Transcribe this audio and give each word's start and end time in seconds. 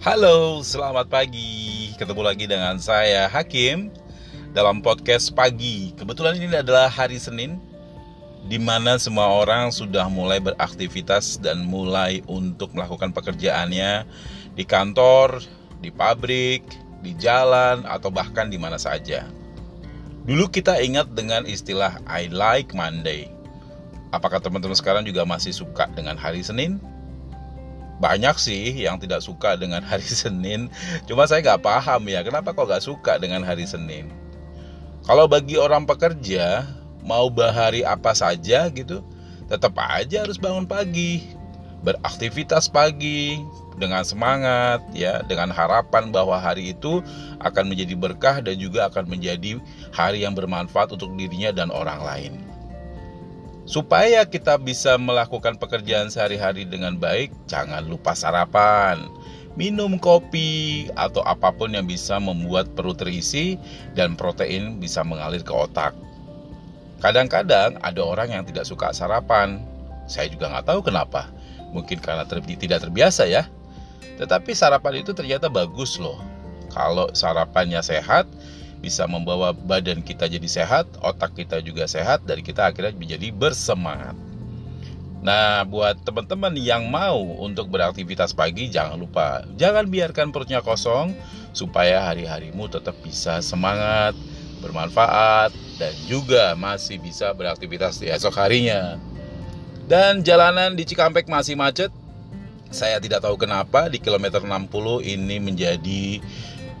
Halo, 0.00 0.64
selamat 0.64 1.12
pagi. 1.12 1.92
Ketemu 2.00 2.24
lagi 2.24 2.48
dengan 2.48 2.80
saya 2.80 3.28
Hakim 3.28 3.92
dalam 4.56 4.80
podcast 4.80 5.28
pagi. 5.36 5.92
Kebetulan 5.92 6.40
ini 6.40 6.56
adalah 6.56 6.88
hari 6.88 7.20
Senin 7.20 7.60
di 8.48 8.56
mana 8.56 8.96
semua 8.96 9.28
orang 9.28 9.68
sudah 9.68 10.08
mulai 10.08 10.40
beraktivitas 10.40 11.36
dan 11.36 11.68
mulai 11.68 12.24
untuk 12.24 12.72
melakukan 12.72 13.12
pekerjaannya 13.12 14.08
di 14.56 14.64
kantor, 14.64 15.44
di 15.84 15.92
pabrik, 15.92 16.64
di 17.04 17.12
jalan 17.20 17.84
atau 17.84 18.08
bahkan 18.08 18.48
di 18.48 18.56
mana 18.56 18.80
saja. 18.80 19.28
Dulu 20.24 20.48
kita 20.48 20.80
ingat 20.80 21.12
dengan 21.12 21.44
istilah 21.44 22.00
I 22.08 22.32
like 22.32 22.72
Monday. 22.72 23.28
Apakah 24.16 24.40
teman-teman 24.40 24.80
sekarang 24.80 25.04
juga 25.04 25.28
masih 25.28 25.52
suka 25.52 25.92
dengan 25.92 26.16
hari 26.16 26.40
Senin? 26.40 26.80
Banyak 28.00 28.32
sih 28.40 28.72
yang 28.72 28.96
tidak 28.96 29.20
suka 29.20 29.54
dengan 29.60 29.84
hari 29.84 30.08
Senin. 30.24 30.72
Cuma 31.04 31.28
saya 31.28 31.44
nggak 31.44 31.62
paham 31.62 32.08
ya 32.08 32.24
kenapa 32.24 32.56
kok 32.56 32.66
nggak 32.66 32.82
suka 32.82 33.20
dengan 33.20 33.44
hari 33.44 33.68
Senin? 33.68 34.08
Kalau 35.04 35.28
bagi 35.28 35.60
orang 35.60 35.84
pekerja 35.84 36.64
mau 37.04 37.28
bahari 37.28 37.84
apa 37.84 38.16
saja 38.16 38.68
gitu 38.72 39.04
tetap 39.46 39.76
aja 39.76 40.24
harus 40.24 40.40
bangun 40.40 40.64
pagi. 40.64 41.36
Beraktivitas 41.80 42.68
pagi 42.68 43.40
dengan 43.80 44.04
semangat 44.04 44.84
ya 44.92 45.24
dengan 45.24 45.48
harapan 45.48 46.12
bahwa 46.12 46.36
hari 46.36 46.76
itu 46.76 47.00
akan 47.40 47.72
menjadi 47.72 47.96
berkah 47.96 48.36
dan 48.44 48.60
juga 48.60 48.92
akan 48.92 49.08
menjadi 49.08 49.56
hari 49.88 50.28
yang 50.28 50.36
bermanfaat 50.36 50.92
untuk 50.92 51.16
dirinya 51.16 51.48
dan 51.48 51.72
orang 51.72 52.04
lain 52.04 52.49
Supaya 53.70 54.26
kita 54.26 54.58
bisa 54.58 54.98
melakukan 54.98 55.54
pekerjaan 55.54 56.10
sehari-hari 56.10 56.66
dengan 56.66 56.98
baik, 56.98 57.30
jangan 57.46 57.86
lupa 57.86 58.18
sarapan, 58.18 58.98
minum 59.54 59.94
kopi, 59.94 60.90
atau 60.98 61.22
apa 61.22 61.54
pun 61.54 61.70
yang 61.70 61.86
bisa 61.86 62.18
membuat 62.18 62.66
perut 62.74 62.98
terisi 62.98 63.54
dan 63.94 64.18
protein 64.18 64.82
bisa 64.82 65.06
mengalir 65.06 65.46
ke 65.46 65.54
otak. 65.54 65.94
Kadang-kadang 66.98 67.78
ada 67.78 68.02
orang 68.02 68.34
yang 68.34 68.42
tidak 68.42 68.66
suka 68.66 68.90
sarapan. 68.90 69.62
Saya 70.10 70.26
juga 70.26 70.50
nggak 70.50 70.66
tahu 70.66 70.90
kenapa. 70.90 71.30
Mungkin 71.70 72.02
karena 72.02 72.26
ter 72.26 72.42
tidak 72.42 72.82
terbiasa 72.82 73.30
ya. 73.30 73.46
Tetapi 74.18 74.50
sarapan 74.50 74.98
itu 75.06 75.14
ternyata 75.14 75.46
bagus 75.46 75.94
loh. 76.02 76.18
Kalau 76.74 77.06
sarapannya 77.14 77.78
sehat, 77.86 78.26
bisa 78.80 79.04
membawa 79.04 79.52
badan 79.52 80.00
kita 80.00 80.26
jadi 80.26 80.48
sehat, 80.48 80.88
otak 81.04 81.36
kita 81.36 81.60
juga 81.60 81.84
sehat, 81.84 82.24
dan 82.24 82.40
kita 82.40 82.72
akhirnya 82.72 82.96
menjadi 82.96 83.28
bersemangat. 83.30 84.16
Nah, 85.20 85.68
buat 85.68 86.00
teman-teman 86.00 86.56
yang 86.56 86.88
mau 86.88 87.20
untuk 87.44 87.68
beraktivitas 87.68 88.32
pagi, 88.32 88.72
jangan 88.72 88.96
lupa, 88.96 89.44
jangan 89.60 89.84
biarkan 89.84 90.32
perutnya 90.32 90.64
kosong, 90.64 91.12
supaya 91.52 92.00
hari-harimu 92.08 92.72
tetap 92.72 92.96
bisa 93.04 93.44
semangat, 93.44 94.16
bermanfaat, 94.64 95.52
dan 95.76 95.92
juga 96.08 96.56
masih 96.56 96.96
bisa 96.96 97.36
beraktivitas 97.36 98.00
di 98.00 98.08
esok 98.08 98.32
harinya. 98.40 98.96
Dan 99.84 100.24
jalanan 100.24 100.72
di 100.72 100.88
Cikampek 100.88 101.28
masih 101.28 101.52
macet, 101.52 101.92
saya 102.70 103.02
tidak 103.02 103.20
tahu 103.26 103.34
kenapa 103.34 103.90
di 103.90 103.98
kilometer 103.98 104.40
60 104.40 105.02
ini 105.02 105.36
menjadi 105.42 106.22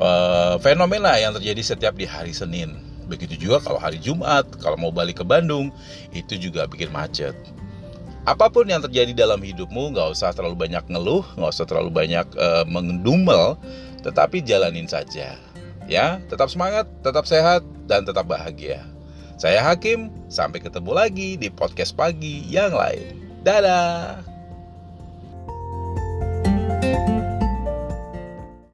uh, 0.00 0.56
fenomena 0.60 1.16
yang 1.16 1.36
terjadi 1.36 1.74
setiap 1.74 1.94
di 1.96 2.08
hari 2.08 2.32
Senin. 2.32 2.76
Begitu 3.06 3.48
juga 3.48 3.62
kalau 3.62 3.78
hari 3.78 4.02
Jumat, 4.02 4.46
kalau 4.58 4.74
mau 4.74 4.90
balik 4.90 5.22
ke 5.22 5.24
Bandung, 5.26 5.70
itu 6.10 6.34
juga 6.38 6.66
bikin 6.66 6.90
macet. 6.90 7.34
Apa 8.26 8.50
pun 8.50 8.66
yang 8.66 8.82
terjadi 8.82 9.14
dalam 9.14 9.38
hidupmu, 9.38 9.94
nggak 9.94 10.18
usah 10.18 10.34
terlalu 10.34 10.66
banyak 10.66 10.82
ngeluh, 10.90 11.22
nggak 11.38 11.50
usah 11.54 11.66
terlalu 11.70 11.94
banyak 11.94 12.26
uh, 12.34 12.66
mengendumel, 12.66 13.54
tetapi 14.02 14.42
jalanin 14.42 14.90
saja. 14.90 15.38
Ya, 15.86 16.18
tetap 16.26 16.50
semangat, 16.50 16.90
tetap 17.06 17.22
sehat, 17.30 17.62
dan 17.86 18.02
tetap 18.02 18.26
bahagia. 18.26 18.82
Saya 19.38 19.62
Hakim, 19.62 20.10
sampai 20.26 20.58
ketemu 20.58 20.90
lagi 20.90 21.38
di 21.38 21.46
podcast 21.46 21.94
pagi 21.94 22.42
yang 22.50 22.74
lain. 22.74 23.14
Dadah! 23.46 24.35